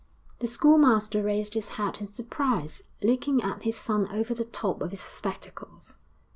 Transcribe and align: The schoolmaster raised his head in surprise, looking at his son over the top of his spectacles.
The 0.39 0.47
schoolmaster 0.47 1.21
raised 1.21 1.53
his 1.53 1.69
head 1.77 2.01
in 2.01 2.07
surprise, 2.11 2.81
looking 3.03 3.43
at 3.43 3.61
his 3.61 3.77
son 3.77 4.07
over 4.11 4.33
the 4.33 4.45
top 4.45 4.81
of 4.81 4.89
his 4.89 5.01
spectacles. 5.01 5.95